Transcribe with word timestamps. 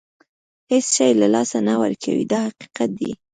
هېڅ 0.71 0.85
شی 0.95 1.09
له 1.21 1.27
لاسه 1.33 1.57
نه 1.67 1.73
ورکوي 1.81 2.25
دا 2.31 2.39
حقیقت 2.47 2.89
دی. 2.99 3.11